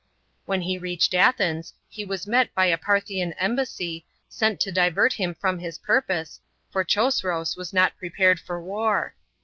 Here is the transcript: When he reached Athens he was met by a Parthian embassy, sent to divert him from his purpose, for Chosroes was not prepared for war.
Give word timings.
When 0.47 0.63
he 0.63 0.79
reached 0.79 1.13
Athens 1.13 1.75
he 1.87 2.03
was 2.03 2.25
met 2.25 2.55
by 2.55 2.65
a 2.65 2.75
Parthian 2.79 3.33
embassy, 3.33 4.03
sent 4.27 4.59
to 4.61 4.71
divert 4.71 5.13
him 5.13 5.35
from 5.35 5.59
his 5.59 5.77
purpose, 5.77 6.39
for 6.71 6.83
Chosroes 6.83 7.55
was 7.55 7.71
not 7.71 7.97
prepared 7.99 8.39
for 8.39 8.59
war. 8.59 9.13